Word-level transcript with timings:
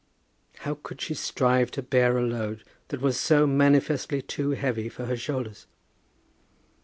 How 0.61 0.79
could 0.81 0.99
she 0.99 1.13
strive 1.13 1.69
to 1.73 1.83
bear 1.83 2.17
a 2.17 2.23
load 2.25 2.63
that 2.87 3.01
was 3.01 3.19
so 3.19 3.45
manifestly 3.45 4.19
too 4.23 4.49
heavy 4.49 4.89
for 4.89 5.05
her 5.05 5.15
shoulders? 5.15 5.67